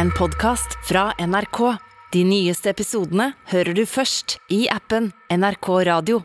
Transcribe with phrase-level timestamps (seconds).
[0.00, 1.58] en podkast fra NRK.
[2.14, 6.22] De nyeste episodene hører du først i appen NRK Radio.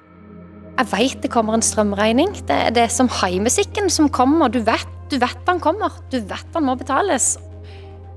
[0.78, 2.32] Jeg veit det kommer en strømregning.
[2.48, 4.54] Det er det som haimusikken som kommer.
[4.54, 5.92] Du vet, du vet den kommer.
[6.14, 7.34] Du vet den må betales.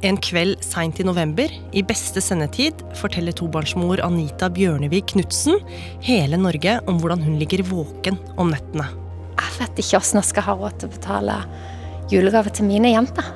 [0.06, 5.58] En kveld seint i november, i beste sendetid, forteller tobarnsmor Anita Bjørnevik Knutsen
[6.06, 8.86] hele Norge om hvordan hun ligger våken om nettene.
[9.34, 11.42] Jeg vet ikke åssen jeg skal ha råd til å betale
[12.14, 13.34] julegave til mine jenter.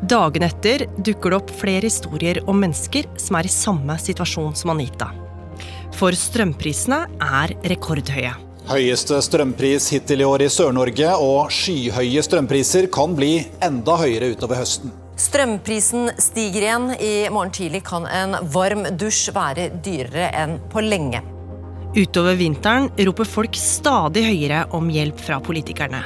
[0.00, 4.72] Dagen etter dukker det opp flere historier om mennesker som er i samme situasjon som
[4.72, 5.10] Anita.
[5.96, 8.32] For strømprisene er rekordhøye.
[8.70, 13.32] Høyeste strømpris hittil i år i Sør-Norge, og skyhøye strømpriser kan bli
[13.66, 14.92] enda høyere utover høsten.
[15.20, 16.86] Strømprisen stiger igjen.
[16.96, 21.20] I morgen tidlig kan en varm dusj være dyrere enn på lenge.
[21.96, 26.00] Utover vinteren roper folk stadig høyere om hjelp fra politikerne.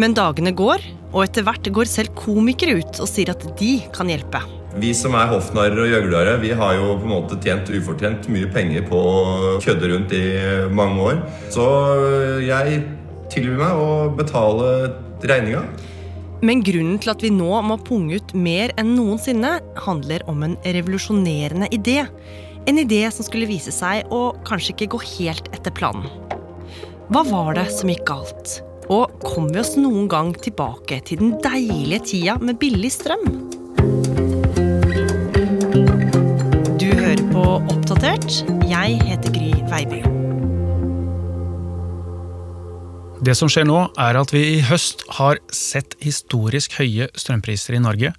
[0.00, 4.10] Men dagene går, og etter hvert går selv komikere ut og sier at de kan
[4.10, 4.42] hjelpe.
[4.78, 8.46] Vi som er hoffnarrer og gjøglere, vi har jo på en måte tjent ufortjent mye
[8.54, 10.24] penger på å kødde rundt i
[10.70, 11.22] mange år.
[11.50, 11.64] Så
[12.46, 12.84] jeg
[13.34, 14.70] tilbyr meg å betale
[15.26, 15.64] regninga.
[16.46, 20.56] Men grunnen til at vi nå må punge ut mer enn noensinne, handler om en
[20.62, 22.04] revolusjonerende idé.
[22.70, 26.08] En idé som skulle vise seg å kanskje ikke gå helt etter planen.
[27.10, 28.60] Hva var det som gikk galt?
[28.90, 33.22] Og kommer vi oss noen gang tilbake til den deilige tida med billig strøm?
[36.80, 38.40] Du hører på Oppdatert.
[38.66, 40.00] Jeg heter Gry Veiby.
[43.20, 47.84] Det som skjer nå, er at vi i høst har sett historisk høye strømpriser i
[47.84, 48.14] Norge.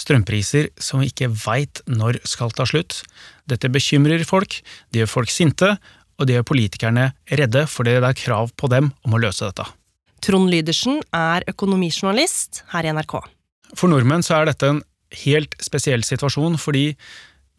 [0.00, 3.04] Strømpriser som vi ikke veit når skal ta slutt.
[3.46, 4.58] Dette bekymrer folk,
[4.90, 5.76] det gjør folk sinte,
[6.18, 9.68] og det gjør politikerne redde fordi det er krav på dem om å løse dette.
[10.24, 13.18] Trond Lydersen er økonomijournalist her i NRK.
[13.76, 14.82] For nordmenn så er dette en
[15.24, 16.92] helt spesiell situasjon, fordi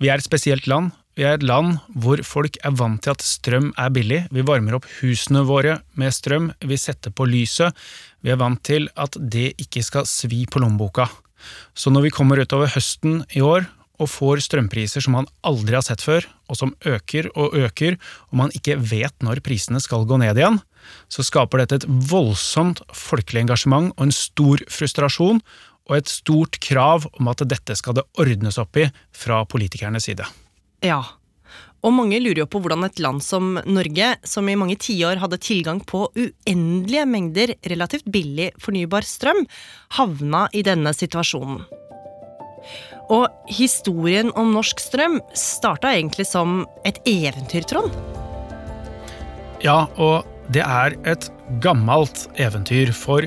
[0.01, 3.23] vi er et spesielt land, vi er et land hvor folk er vant til at
[3.25, 4.19] strøm er billig.
[4.29, 7.73] Vi varmer opp husene våre med strøm, vi setter på lyset.
[8.21, 11.07] Vi er vant til at det ikke skal svi på lommeboka.
[11.73, 13.65] Så når vi kommer utover høsten i år
[13.97, 17.97] og får strømpriser som man aldri har sett før, og som øker og øker,
[18.29, 20.59] og man ikke vet når prisene skal gå ned igjen,
[21.11, 25.41] så skaper dette et voldsomt folkelig engasjement og en stor frustrasjon,
[25.87, 30.27] og et stort krav om at dette skal det ordnes opp i fra politikernes side.
[30.83, 30.99] Ja.
[31.85, 35.39] Og mange lurer jo på hvordan et land som Norge, som i mange tiår hadde
[35.39, 39.45] tilgang på uendelige mengder relativt billig fornybar strøm,
[39.95, 41.61] havna i denne situasjonen.
[43.13, 47.93] Og historien om norsk strøm starta egentlig som et eventyr, Trond?
[49.63, 51.29] Ja, og det er et
[51.63, 53.25] gammelt eventyr, for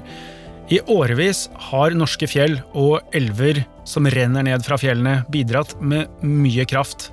[0.70, 6.66] i årevis har norske fjell og elver som renner ned fra fjellene, bidratt med mye
[6.68, 7.10] kraft.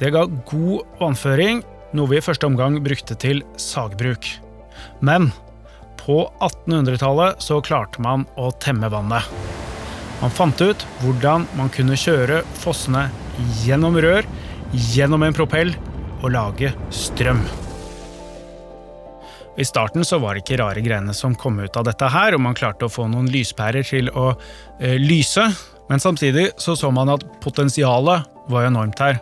[0.00, 1.60] Det ga god vannføring,
[1.92, 4.30] noe vi i første omgang brukte til sagbruk.
[5.04, 5.28] Men
[6.00, 9.59] på 1800-tallet så klarte man å temme vannet.
[10.20, 13.06] Man fant ut hvordan man kunne kjøre fossene
[13.64, 14.26] gjennom rør,
[14.92, 15.72] gjennom en propell
[16.20, 17.40] og lage strøm.
[19.60, 22.44] I starten så var det ikke rare greiene som kom ut av dette her, og
[22.44, 24.30] man klarte å få noen lyspærer til å
[24.78, 25.42] eh, lyse,
[25.90, 29.18] men samtidig så så man at potensialet var enormt her.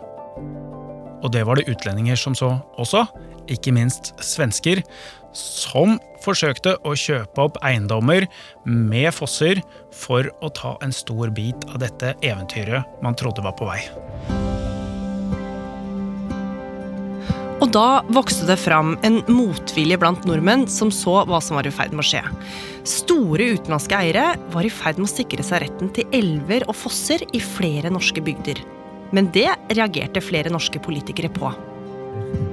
[1.19, 3.07] Og det var det utlendinger som så også,
[3.51, 4.83] ikke minst svensker,
[5.35, 8.27] som forsøkte å kjøpe opp eiendommer
[8.65, 9.61] med fosser
[9.95, 13.83] for å ta en stor bit av dette eventyret man trodde var på vei.
[17.59, 21.73] Og da vokste det fram en motvilje blant nordmenn som så hva som var i
[21.75, 22.21] ferd med å skje.
[22.87, 27.25] Store utenlandske eiere var i ferd med å sikre seg retten til elver og fosser
[27.35, 28.63] i flere norske bygder.
[29.11, 31.51] Men det reagerte flere norske politikere på.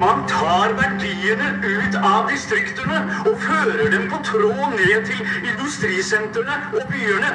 [0.01, 6.83] Man tar verdiene ut av distriktene og fører dem på tråd ned til industrisentrene og
[6.93, 7.31] byene.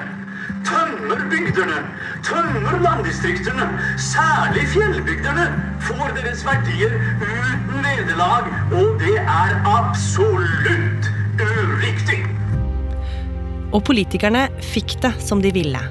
[0.65, 1.79] Tømmer bygdene,
[2.25, 3.65] tømmer landdistriktene,
[3.97, 5.47] særlig fjellbygdene,
[5.87, 6.93] får deres verdier
[7.23, 11.09] uten nederlag, og det er absolutt
[11.41, 12.21] uriktig.
[13.71, 15.81] Og politikerne fikk det som de ville.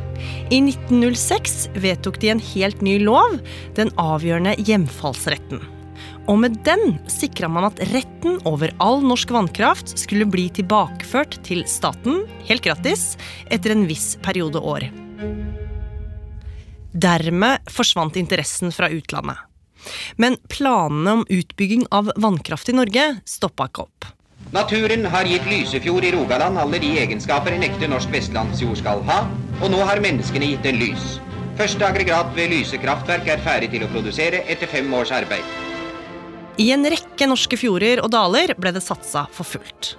[0.50, 3.41] I 1906 vedtok de en helt ny lov,
[3.79, 5.80] den avgjørende hjemfallsretten.
[6.31, 11.65] Og med den sikra man at retten over all norsk vannkraft skulle bli tilbakeført til
[11.67, 13.17] staten, helt gratis,
[13.50, 14.87] etter en viss periode år.
[16.91, 19.43] Dermed forsvant interessen fra utlandet.
[20.21, 24.11] Men planene om utbygging av vannkraft i Norge stoppa ikke opp.
[24.55, 29.23] Naturen har gitt Lysefjord i Rogaland alle de egenskaper en ekte norsk vestlandsjord skal ha,
[29.61, 31.17] og nå har menneskene gitt den lys.
[31.59, 35.69] Første aggregat ved Lyse kraftverk er ferdig til å produsere etter fem års arbeid.
[36.61, 39.95] I en rekke norske fjorder og daler ble det satsa for fullt.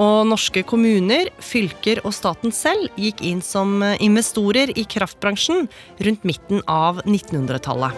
[0.00, 5.68] Og norske kommuner, fylker og staten selv gikk inn som investorer i kraftbransjen
[6.02, 7.94] rundt midten av 1900-tallet.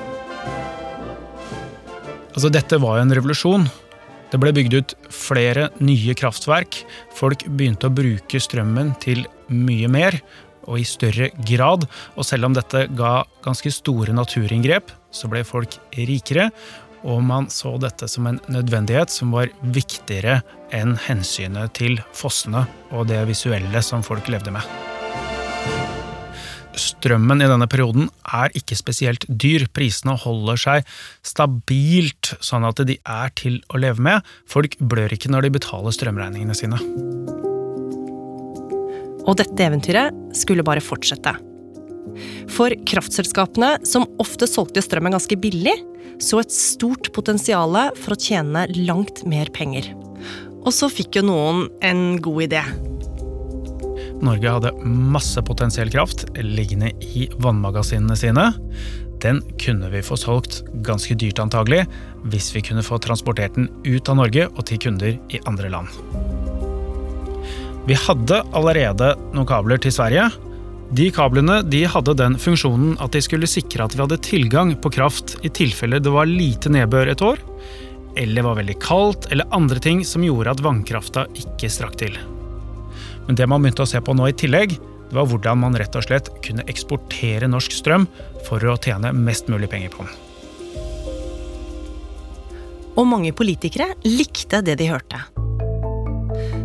[2.33, 3.67] Altså, dette var jo en revolusjon.
[4.33, 6.83] Det ble bygd ut flere nye kraftverk.
[7.17, 10.21] Folk begynte å bruke strømmen til mye mer
[10.69, 11.89] og i større grad.
[12.17, 16.51] Og selv om dette ga ganske store naturinngrep, så ble folk rikere.
[17.03, 20.41] Og man så dette som en nødvendighet som var viktigere
[20.75, 24.67] enn hensynet til fossene og det visuelle som folk levde med.
[26.79, 29.67] Strømmen i denne perioden er ikke spesielt dyr.
[29.75, 30.89] Prisene holder seg
[31.27, 34.33] stabilt, sånn at de er til å leve med.
[34.49, 36.81] Folk blør ikke når de betaler strømregningene sine.
[39.23, 41.37] Og dette eventyret skulle bare fortsette.
[42.53, 45.75] For kraftselskapene, som ofte solgte strømmen ganske billig,
[46.23, 49.89] så et stort potensial for å tjene langt mer penger.
[50.63, 52.63] Og så fikk jo noen en god idé.
[54.23, 58.45] Norge hadde masse potensiell kraft liggende i vannmagasinene sine.
[59.23, 61.85] Den kunne vi få solgt ganske dyrt antagelig,
[62.31, 65.91] hvis vi kunne få transportert den ut av Norge og til kunder i andre land.
[67.87, 70.29] Vi hadde allerede noen kabler til Sverige,
[70.93, 74.91] de kablene de hadde den funksjonen at de skulle sikre at vi hadde tilgang på
[74.93, 77.41] kraft i tilfelle det var lite nedbør et år,
[78.21, 82.19] eller var veldig kaldt, eller andre ting som gjorde at vannkrafta ikke strakk til.
[83.25, 85.97] Men det man begynte å se på nå i tillegg, det var hvordan man rett
[85.97, 88.05] og slett kunne eksportere norsk strøm
[88.45, 90.13] for å tjene mest mulig penger på den.
[93.01, 95.25] Og mange politikere likte det de hørte.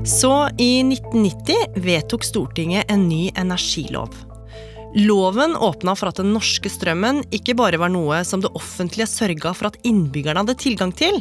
[0.07, 4.13] Så i 1990 vedtok Stortinget en ny energilov.
[4.95, 9.51] Loven åpna for at den norske strømmen ikke bare var noe som det offentlige sørga
[9.51, 11.19] for at innbyggerne hadde tilgang til.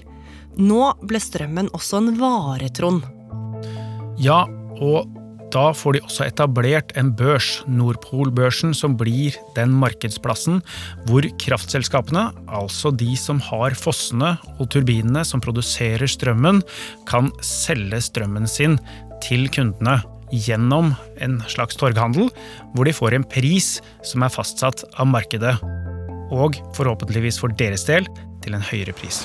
[0.62, 3.02] Nå ble strømmen også en vare, Trond.
[4.22, 4.44] Ja,
[4.78, 5.10] og
[5.54, 10.60] da får de også etablert en børs, Nordpol-børsen, som blir den markedsplassen
[11.06, 16.62] hvor kraftselskapene, altså de som har fossene og turbinene som produserer strømmen,
[17.08, 18.78] kan selge strømmen sin
[19.24, 20.00] til kundene
[20.34, 22.30] gjennom en slags torghandel,
[22.74, 23.76] hvor de får en pris
[24.06, 25.54] som er fastsatt av markedet.
[26.34, 28.08] Og forhåpentligvis for deres del
[28.42, 29.22] til en høyere pris.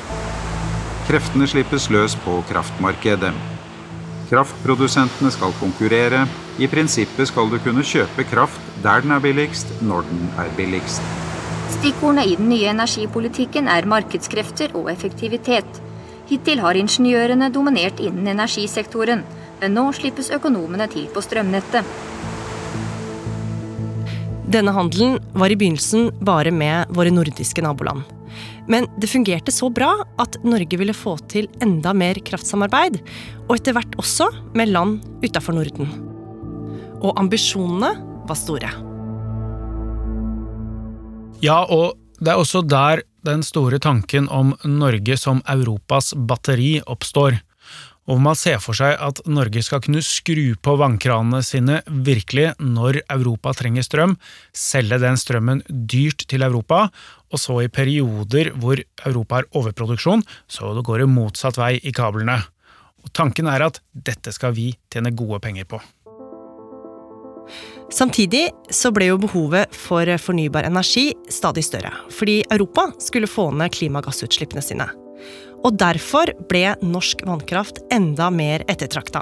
[1.09, 3.33] Kreftene slippes løs på kraftmarkedet.
[4.31, 6.21] Kraftprodusentene skal konkurrere.
[6.55, 11.03] I prinsippet skal du kunne kjøpe kraft der den er billigst, når den er billigst.
[11.75, 15.81] Stikkordene i den nye energipolitikken er markedskrefter og effektivitet.
[16.31, 19.25] Hittil har ingeniørene dominert innen energisektoren,
[19.59, 21.83] men nå slippes økonomene til på strømnettet.
[24.51, 28.07] Denne handelen var i begynnelsen bare med våre nordiske naboland.
[28.71, 29.89] Men det fungerte så bra
[30.21, 33.01] at Norge ville få til enda mer kraftsamarbeid,
[33.49, 35.91] og etter hvert også med land utafor Norden.
[37.01, 37.91] Og ambisjonene
[38.29, 38.71] var store.
[41.41, 47.41] Ja, og det er også der den store tanken om Norge som Europas batteri oppstår.
[48.09, 53.03] Og man ser for seg at Norge skal kunne skru på vannkranene sine virkelig når
[53.03, 54.15] Europa trenger strøm,
[54.57, 56.87] selge den strømmen dyrt til Europa,
[57.31, 62.39] og så i perioder hvor Europa har overproduksjon, så går det motsatt vei i kablene.
[63.01, 65.81] Og tanken er at dette skal vi tjene gode penger på.
[67.91, 73.73] Samtidig så ble jo behovet for fornybar energi stadig større, fordi Europa skulle få ned
[73.75, 74.87] klimagassutslippene sine.
[75.61, 79.21] Og derfor ble norsk vannkraft enda mer ettertrakta.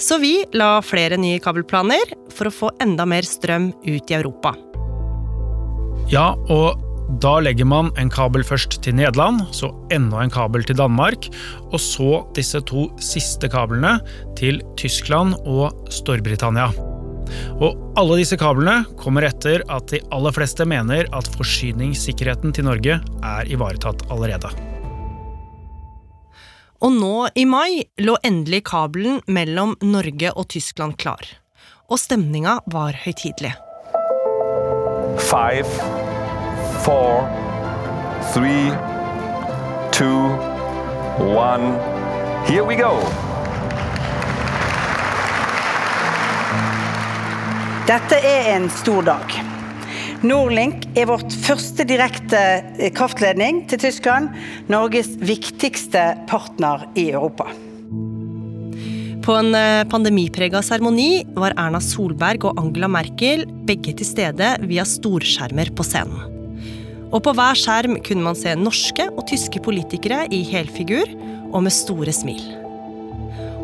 [0.00, 4.54] Så vi la flere nye kabelplaner for å få enda mer strøm ut i Europa.
[6.10, 6.80] Ja, og
[7.22, 11.28] da legger man en kabel først til Nederland, så enda en kabel til Danmark,
[11.70, 13.98] og så disse to siste kablene
[14.38, 16.70] til Tyskland og Storbritannia.
[17.62, 22.98] Og alle disse kablene kommer etter at de aller fleste mener at forsyningssikkerheten til Norge
[22.98, 24.71] er ivaretatt allerede.
[26.82, 31.22] Og nå i mai lå endelig kabelen mellom Norge og Tyskland klar.
[31.86, 33.52] Og stemninga var høytidelig.
[35.22, 35.68] Five,
[36.82, 37.22] four,
[38.34, 38.74] three,
[39.94, 40.34] two,
[41.22, 41.78] one.
[42.50, 42.98] Here we go!
[47.86, 49.51] Dette er en stor dag.
[50.22, 52.38] Norlink er vårt første direkte
[52.94, 54.30] kraftledning til Tyskland,
[54.70, 57.48] Norges viktigste partner i Europa.
[59.22, 64.86] På en eh, pandemiprega seremoni var Erna Solberg og Angela Merkel begge til stede via
[64.86, 66.22] storskjermer på scenen.
[67.12, 71.10] Og på hver skjerm kunne man se norske og tyske politikere i helfigur
[71.50, 72.46] og med store smil.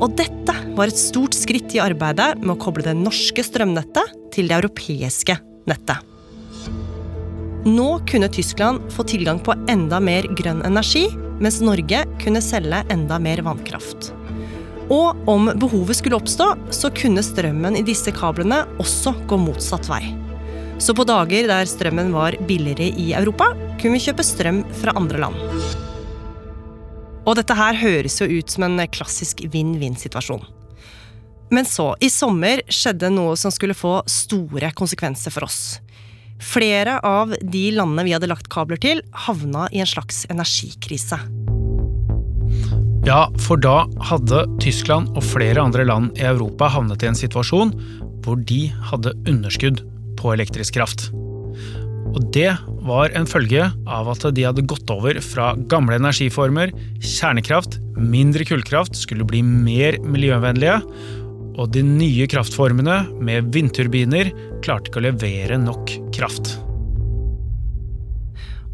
[0.02, 4.50] Og dette var et stort skritt i arbeidet med å koble det norske strømnettet til
[4.50, 5.38] det europeiske
[5.70, 6.17] nettet.
[7.68, 11.04] Nå kunne Tyskland få tilgang på enda mer grønn energi,
[11.40, 14.12] mens Norge kunne selge enda mer vannkraft.
[14.88, 20.00] Og om behovet skulle oppstå, så kunne strømmen i disse kablene også gå motsatt vei.
[20.80, 25.20] Så på dager der strømmen var billigere i Europa, kunne vi kjøpe strøm fra andre
[25.26, 25.36] land.
[27.28, 30.40] Og dette her høres jo ut som en klassisk vinn-vinn-situasjon.
[31.52, 35.60] Men så, i sommer, skjedde noe som skulle få store konsekvenser for oss.
[36.38, 41.18] Flere av de landene vi hadde lagt kabler til, havna i en slags energikrise.
[43.08, 47.72] Ja, for da hadde Tyskland og flere andre land i Europa havnet i en situasjon
[48.24, 49.80] hvor de hadde underskudd
[50.18, 51.08] på elektrisk kraft.
[52.08, 52.50] Og det
[52.88, 58.96] var en følge av at de hadde gått over fra gamle energiformer, kjernekraft, mindre kullkraft,
[58.96, 60.80] skulle bli mer miljøvennlige,
[61.58, 64.30] og de nye kraftformene med vindturbiner
[64.64, 66.56] klarte ikke å levere nok kraft.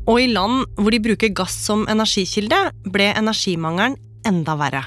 [0.05, 2.59] Og i land hvor de bruker gass som energikilde,
[2.93, 3.97] ble energimangelen
[4.29, 4.85] enda verre.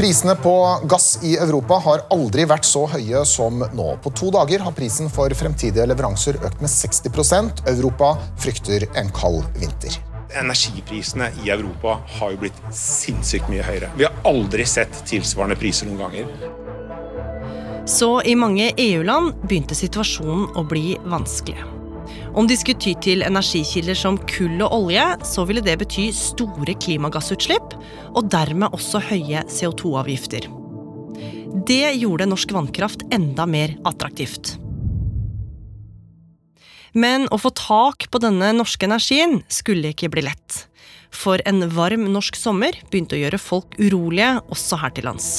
[0.00, 0.52] Prisene på
[0.88, 3.88] gass i Europa har aldri vært så høye som nå.
[4.00, 9.44] På to dager har prisen for fremtidige leveranser økt med 60% Europa frykter en kald
[9.60, 9.98] vinter.
[10.40, 13.90] Energiprisene i Europa har jo blitt sinnssykt mye høyere.
[13.98, 16.32] Vi har aldri sett tilsvarende priser noen ganger.
[17.90, 21.58] Så i mange EU-land begynte situasjonen å bli vanskelig.
[22.38, 26.76] Om de skulle ty til energikilder som kull og olje, så ville det bety store
[26.78, 27.74] klimagassutslipp,
[28.14, 30.46] og dermed også høye CO2-avgifter.
[31.66, 34.54] Det gjorde norsk vannkraft enda mer attraktivt.
[36.94, 40.66] Men å få tak på denne norske energien skulle ikke bli lett.
[41.10, 45.32] For en varm norsk sommer begynte å gjøre folk urolige også her til lands.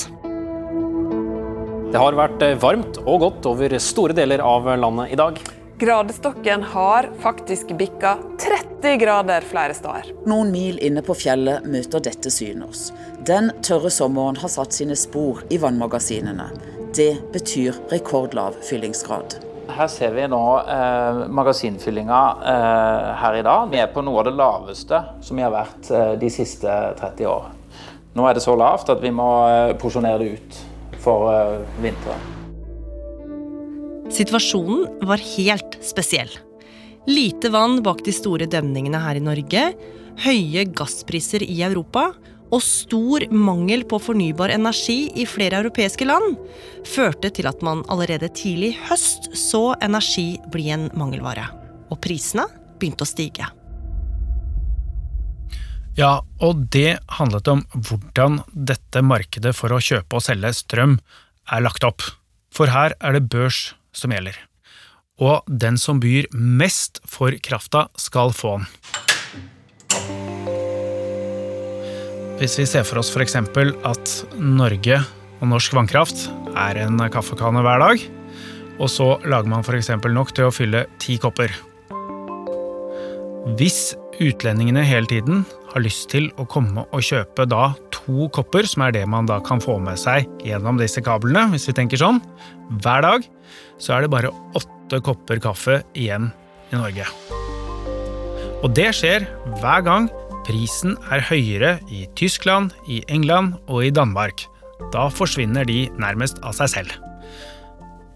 [1.91, 5.39] Det har vært varmt og godt over store deler av landet i dag.
[5.81, 10.07] Gradestokken har faktisk bikka 30 grader flere steder.
[10.23, 12.85] Noen mil inne på fjellet møter dette synet oss.
[13.27, 16.47] Den tørre sommeren har satt sine spor i vannmagasinene.
[16.95, 19.41] Det betyr rekordlav fyllingsgrad.
[19.75, 22.23] Her ser vi nå eh, magasinfyllinga
[22.55, 23.67] eh, her i dag.
[23.75, 27.33] Vi er på noe av det laveste som vi har vært eh, de siste 30
[27.35, 27.51] år.
[28.15, 30.67] Nå er det så lavt at vi må eh, porsjonere det ut
[31.01, 32.29] for eh, vinteren.
[34.11, 36.31] Situasjonen var helt spesiell.
[37.07, 39.71] Lite vann bak de store demningene her i Norge,
[40.21, 42.11] høye gasspriser i Europa
[42.51, 46.35] og stor mangel på fornybar energi i flere europeiske land
[46.87, 51.47] førte til at man allerede tidlig høst så energi bli en mangelvare.
[51.91, 52.45] Og prisene
[52.77, 53.47] begynte å stige.
[55.99, 60.95] Ja, og det handlet om hvordan dette markedet for å kjøpe og selge strøm
[61.51, 62.05] er lagt opp.
[62.51, 64.37] For her er det børs som gjelder.
[65.21, 68.69] Og den som byr mest for krafta, skal få den.
[72.39, 73.35] Hvis vi ser for oss f.eks.
[73.37, 74.97] at Norge
[75.41, 76.23] og norsk vannkraft
[76.57, 78.07] er en kaffekanne hver dag,
[78.81, 79.91] og så lager man f.eks.
[80.07, 81.53] nok til å fylle ti kopper.
[83.59, 88.85] Hvis utlendingene hele tiden har lyst til å komme og kjøpe da to kopper, som
[88.85, 92.21] er det man da kan få med seg gjennom disse kablene, hvis vi tenker sånn,
[92.83, 93.27] hver dag,
[93.81, 96.31] så er det bare åtte kopper kaffe igjen
[96.71, 97.07] i Norge.
[98.61, 99.25] Og det skjer
[99.61, 100.09] hver gang
[100.45, 104.45] prisen er høyere i Tyskland, i England og i Danmark.
[104.93, 106.93] Da forsvinner de nærmest av seg selv.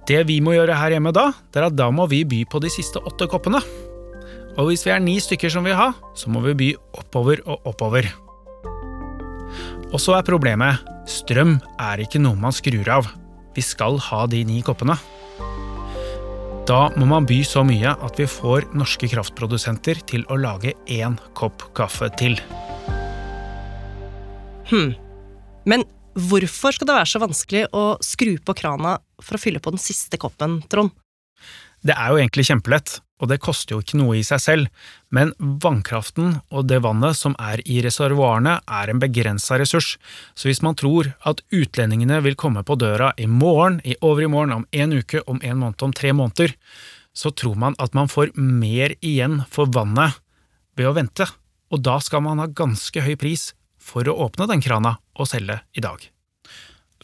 [0.05, 2.61] Det vi må gjøre her hjemme da, det er at da må vi by på
[2.61, 3.61] de siste åtte koppene.
[4.55, 7.65] Og hvis vi er ni stykker som vil ha, så må vi by oppover og
[7.67, 8.07] oppover.
[9.91, 13.09] Og så er problemet strøm er ikke noe man skrur av.
[13.55, 14.95] Vi skal ha de ni koppene.
[16.65, 21.19] Da må man by så mye at vi får norske kraftprodusenter til å lage én
[21.37, 22.39] kopp kaffe til.
[24.71, 24.95] Hm.
[25.69, 25.85] Men
[26.15, 29.83] hvorfor skal det være så vanskelig å skru på krana for å fylle på den
[29.83, 30.95] siste koppen, Trond?
[31.85, 35.31] Det er jo egentlig kjempelett, og det koster jo ikke noe i seg selv, men
[35.39, 39.95] vannkraften og det vannet som er i reservoarene er en begrensa ressurs,
[40.35, 44.67] så hvis man tror at utlendingene vil komme på døra i morgen, i overmorgen, om
[44.73, 46.55] en uke, om en måned, om tre måneder,
[47.15, 50.17] så tror man at man får mer igjen for vannet
[50.75, 51.29] ved å vente,
[51.71, 55.61] og da skal man ha ganske høy pris for å åpne den krana og selge
[55.77, 56.01] i dag.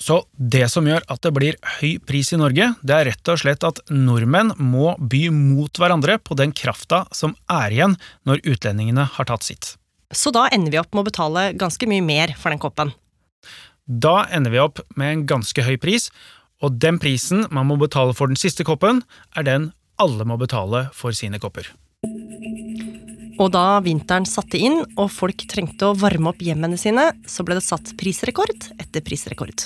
[0.02, 3.38] Så det som gjør at det blir høy pris i Norge, det er rett og
[3.38, 7.94] slett at nordmenn må by mot hverandre på den krafta som er igjen
[8.26, 9.76] når utlendingene har tatt sitt.
[10.12, 12.96] Så da ender vi opp med å betale ganske mye mer for den koppen.
[13.86, 16.10] Da ender vi opp med en ganske høy pris,
[16.62, 19.04] og den prisen man må betale for den siste koppen,
[19.38, 19.70] er den
[20.02, 21.70] alle må betale for sine kopper.
[23.42, 27.58] Og da vinteren satte inn og folk trengte å varme opp hjemmene sine, så ble
[27.58, 29.66] det satt prisrekord etter prisrekord.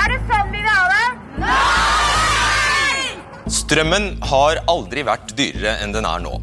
[0.00, 1.06] Er det sånn vi vil ha det?
[1.44, 3.04] Nei!
[3.54, 6.38] Strømmen har aldri vært dyrere enn den er nå.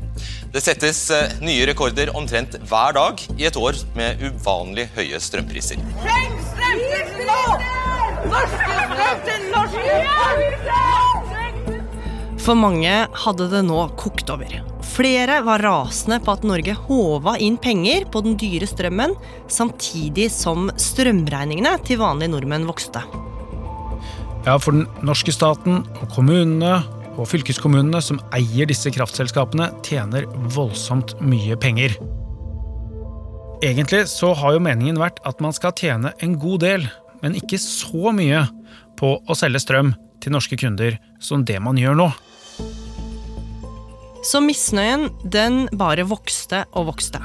[0.52, 5.80] Det settes eh, nye rekorder omtrent hver dag i et år med uvanlig høye strømpriser.
[6.02, 7.44] Treng strømstøtte nå!
[8.32, 10.00] Norske strøm til norske
[12.42, 12.94] For mange
[13.24, 14.60] hadde det nå kokt over.
[14.92, 19.16] Flere var rasende på at Norge håva inn penger på den dyre strømmen,
[19.48, 23.06] samtidig som strømregningene til vanlige nordmenn vokste.
[24.42, 26.80] Ja, for den norske staten og kommunene
[27.20, 31.94] og fylkeskommunene som eier disse kraftselskapene, tjener voldsomt mye penger.
[33.62, 36.88] Egentlig så har jo meningen vært at man skal tjene en god del,
[37.22, 38.48] men ikke så mye,
[38.98, 42.10] på å selge strøm til norske kunder som det man gjør nå.
[44.26, 47.22] Så misnøyen, den bare vokste og vokste.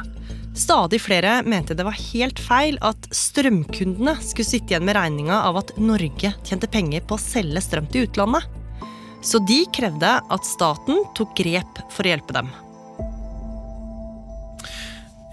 [0.56, 5.58] Stadig flere mente det var helt feil at strømkundene skulle sitte igjen med regninga av
[5.60, 8.46] at Norge tjente penger på å selge strøm til utlandet.
[9.20, 12.48] Så de krevde at staten tok grep for å hjelpe dem.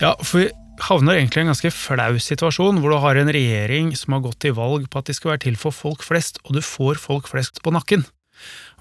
[0.02, 0.50] Ja, for vi
[0.90, 4.42] havner egentlig i en ganske flau situasjon, hvor du har en regjering som har gått
[4.44, 7.32] til valg på at de skal være til for folk flest, og du får folk
[7.32, 8.04] flest på nakken.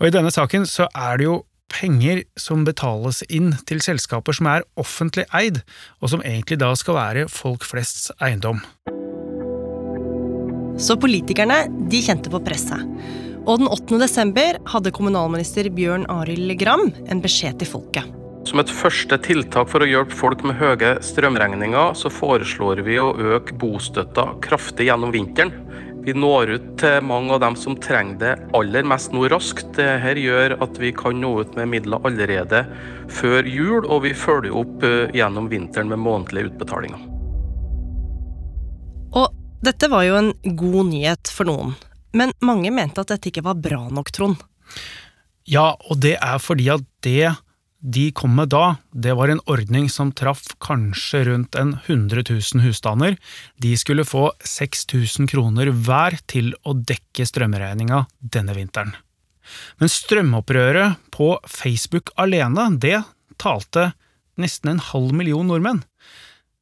[0.00, 1.38] Og i denne saken så er det jo
[1.72, 5.62] penger som betales inn til selskaper som er offentlig eid,
[6.00, 8.62] og som egentlig da skal være folk flests eiendom.
[10.80, 12.80] Så politikerne de kjente på presset.
[13.42, 13.98] Og den 8.
[13.98, 18.18] desember hadde kommunalminister Bjørn Arild Gram en beskjed til folket.
[18.46, 23.12] Som et første tiltak for å hjelpe folk med høye strømregninger, så foreslår vi å
[23.14, 25.54] øke bostøtta kraftig gjennom vinteren.
[26.02, 29.68] Vi når ut til mange av dem som trenger det aller mest nå raskt.
[29.78, 32.64] Dette gjør at vi kan nå ut med midler allerede
[33.12, 37.06] før jul, og vi følger opp eh, gjennom vinteren med månedlige utbetalinger.
[39.14, 39.28] Og
[39.62, 41.76] dette var jo en god nyhet for noen.
[42.18, 44.42] Men mange mente at dette ikke var bra nok, Trond.
[45.48, 47.34] Ja, og det er fordi at det
[47.82, 52.62] de kom med da, det var en ordning som traff kanskje rundt en 100 000
[52.62, 53.16] husstander.
[53.58, 58.94] De skulle få 6000 kroner hver til å dekke strømregninga denne vinteren.
[59.82, 63.02] Men strømopprøret på Facebook alene, det
[63.42, 63.90] talte
[64.38, 65.82] nesten en halv million nordmenn.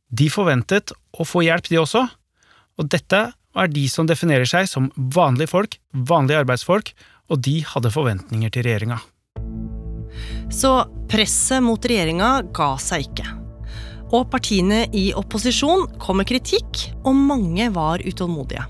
[0.09, 2.07] De forventet å få hjelp, de også,
[2.81, 6.95] og dette er de som definerer seg som vanlige folk, vanlige arbeidsfolk,
[7.31, 9.03] og de hadde forventninger til regjeringa.
[10.51, 10.73] Så
[11.11, 13.29] presset mot regjeringa ga seg ikke.
[14.11, 18.67] Og partiene i opposisjon kom med kritikk, og mange var utålmodige.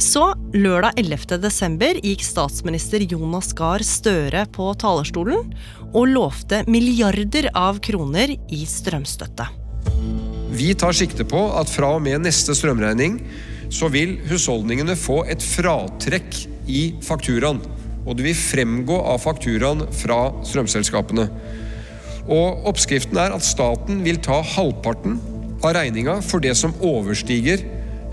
[0.00, 1.36] Så lørdag 11.
[1.42, 5.50] desember gikk statsminister Jonas Gahr Støre på talerstolen
[5.90, 9.48] og lovte milliarder av kroner i strømstøtte.
[10.56, 13.20] Vi tar sikte på at fra og med neste strømregning
[13.72, 17.60] så vil husholdningene få et fratrekk i fakturaen
[18.06, 21.26] og det vil fremgå av fakturaen fra strømselskapene.
[22.30, 25.18] Og Oppskriften er at staten vil ta halvparten
[25.60, 27.64] av regninga for det som overstiger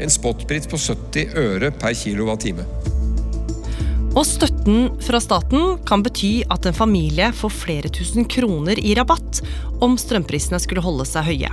[0.02, 2.65] en spotpris på 70 øre per kilowattime.
[4.17, 9.43] Og støtten fra staten kan bety at en familie får flere tusen kroner i rabatt
[9.86, 11.52] om strømprisene skulle holde seg høye.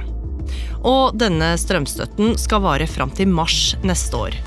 [0.85, 4.40] Og denne strømstøtten skal vare fram til mars neste år.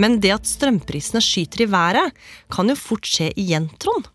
[0.00, 2.14] Men det at strømprisene skyter i været,
[2.52, 4.08] kan jo fort skje igjen, Trond?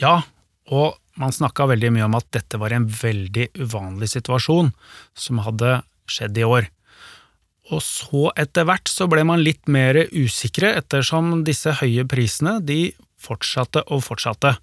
[0.00, 0.22] Ja,
[0.66, 4.72] og man snakka veldig mye om at dette var en veldig uvanlig situasjon
[5.14, 5.76] som hadde
[6.10, 6.66] skjedd i år.
[7.72, 12.90] Og så etter hvert så ble man litt mer usikre, ettersom disse høye prisene de
[13.24, 14.56] fortsatte og fortsatte.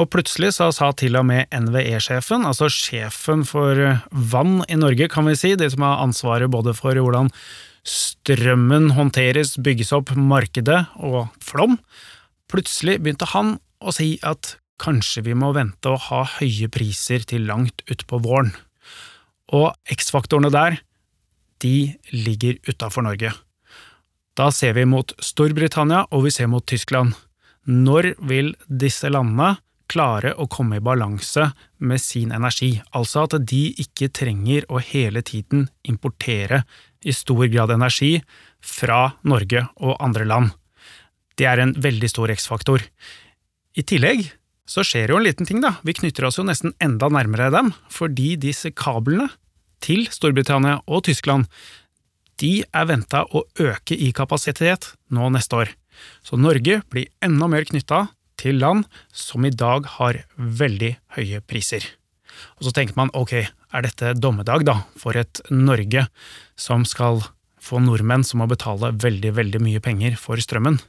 [0.00, 3.76] Og plutselig så sa til og med NVE-sjefen, altså sjefen for
[4.10, 7.28] vann i Norge, kan vi si, de som har ansvaret både for hvordan
[7.88, 11.78] strømmen håndteres, bygges opp, markedet og flom.
[12.50, 17.46] Plutselig begynte han å si at kanskje vi må vente å ha høye priser til
[17.48, 18.52] langt utpå våren.
[19.52, 20.78] Og X-faktorene der,
[21.62, 23.32] de ligger utafor Norge.
[24.38, 27.12] Da ser vi mot Storbritannia og vi ser mot Tyskland.
[27.68, 29.58] Når vil disse landene
[29.92, 31.50] klare å komme i balanse
[31.84, 36.62] med sin energi, altså at de ikke trenger å hele tiden importere
[37.02, 38.20] i stor grad energi
[38.62, 40.52] fra Norge og andre land.
[41.38, 42.84] Det er en veldig stor X-faktor.
[43.74, 44.26] I tillegg
[44.68, 45.76] så skjer jo en liten ting, da.
[45.82, 49.28] Vi knytter oss jo nesten enda nærmere dem, fordi disse kablene
[49.82, 51.48] til Storbritannia og Tyskland,
[52.40, 55.72] de er venta å øke i kapasitet nå neste år.
[56.24, 58.06] Så Norge blir enda mer knytta
[58.40, 61.84] til land som i dag har veldig høye priser.
[62.58, 66.06] Og så tenker man ok, er dette dommedag da, for et Norge
[66.58, 67.22] som skal
[67.62, 70.80] få nordmenn som må betale veldig, veldig mye penger for strømmen?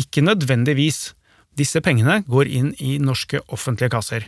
[0.00, 1.12] Ikke nødvendigvis.
[1.54, 4.24] Disse pengene går inn i norske offentlige kasser.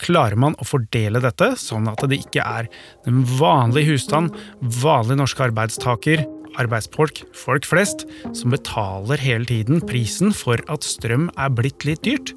[0.00, 2.68] Klarer man å fordele dette sånn at det ikke er
[3.06, 6.22] den vanlige husstand, vanlige norske arbeidstaker,
[6.60, 12.34] arbeidsfolk, folk flest, som betaler hele tiden prisen for at strøm er blitt litt dyrt,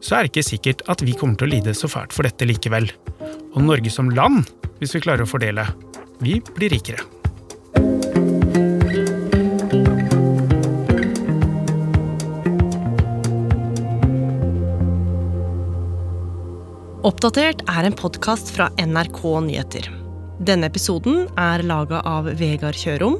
[0.00, 2.48] så er det ikke sikkert at vi kommer til å lide så fælt for dette
[2.48, 2.88] likevel.
[3.52, 4.48] Og Norge som land,
[4.80, 5.66] hvis vi klarer å fordele,
[6.24, 7.04] vi blir rikere.
[17.00, 19.86] Oppdatert er en podkast fra NRK Nyheter.
[20.40, 23.16] Denne episoden er laga av Vegard Kjørom,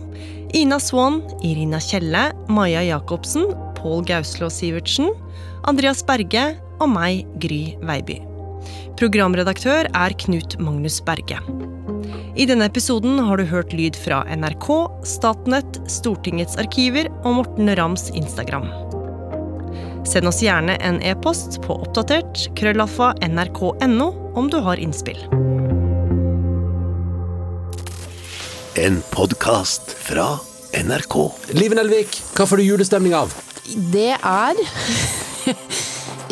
[0.56, 5.12] Ina Swann, Irina Kjelle, Maja Jacobsen, Pål Gauslå Sivertsen,
[5.68, 6.44] Andreas Berge
[6.80, 8.18] og meg, Gry Veiby.
[9.00, 11.40] Programredaktør er Knut Magnus Berge.
[12.36, 14.68] I denne episoden har du hørt lyd fra NRK,
[15.08, 18.68] Statnett, Stortingets arkiver og Morten Rams Instagram.
[20.08, 25.20] Send oss gjerne en e-post på oppdatert krøllalfa nrk.no om du har innspill.
[28.80, 30.32] En podkast fra
[30.72, 31.16] NRK.
[31.58, 33.34] Live Nelvik, hva får du julestemning av?
[33.92, 34.64] Det er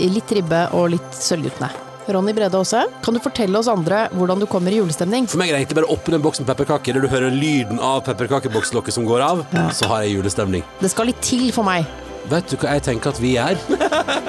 [0.07, 1.71] litt ribbe og litt Sølvguttene.
[2.09, 5.27] Ronny Brede Aase, kan du fortelle oss andre hvordan du kommer i julestemning?
[5.29, 7.35] For meg er det egentlig bare å åpne en boks med pepperkaker, der du hører
[7.35, 9.45] lyden av pepperkakebokslokket som går av,
[9.77, 10.65] så har jeg julestemning.
[10.81, 11.85] Det skal litt til for meg.
[12.29, 13.61] Vet du hva jeg tenker at vi er?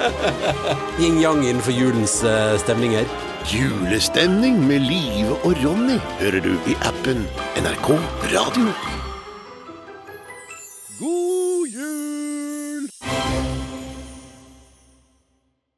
[1.00, 3.08] Yin-yang innenfor julens uh, stemninger.
[3.48, 7.24] Julestemning med Live og Ronny hører du i appen
[7.60, 7.92] NRK
[8.36, 8.89] Radio.